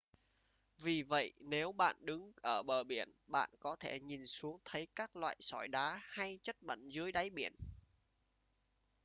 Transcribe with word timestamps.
vì 0.77 1.03
vậy 1.03 1.33
nếu 1.39 1.71
bạn 1.71 1.95
đứng 1.99 2.31
ở 2.41 2.63
bờ 2.63 2.83
biển 2.83 3.09
bạn 3.27 3.49
có 3.59 3.75
thể 3.79 3.99
nhìn 3.99 4.27
xuống 4.27 4.59
thấy 4.65 4.87
các 4.95 5.15
loại 5.15 5.35
sỏi 5.39 5.67
đá 5.67 5.99
hay 6.03 6.39
chất 6.43 6.57
bẩn 6.61 6.89
dưới 6.89 7.11
đáy 7.11 7.29
biển 7.29 7.53